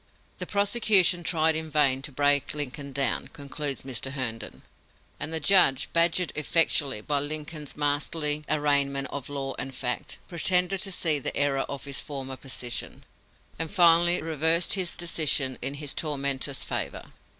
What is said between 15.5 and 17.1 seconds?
in his tormentor's favor.